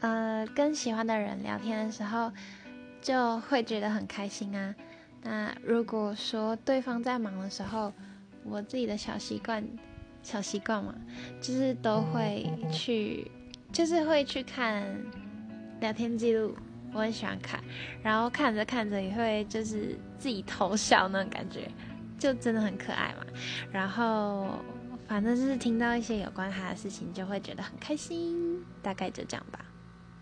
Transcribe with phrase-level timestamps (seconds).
[0.00, 2.32] 呃跟喜欢的人聊天的时候
[3.02, 4.74] 就会觉得很开心啊。
[5.22, 7.92] 那如果说对方在忙的时候
[8.42, 9.62] 我自己的小习惯
[10.22, 10.94] 小习惯嘛
[11.42, 13.30] 就是都会去
[13.70, 14.82] 就是会去看
[15.80, 16.54] 聊天记录
[16.92, 17.62] 我很喜欢看。
[18.02, 21.70] 然后看着看着也会就是自己偷笑那种感觉
[22.18, 23.24] 就真的很可爱嘛。
[23.70, 24.58] 然后
[25.06, 29.69] 反正就是听到一些有关他的事情就会觉得很开心大概就这样吧。